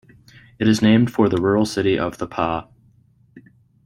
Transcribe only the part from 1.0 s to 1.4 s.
for the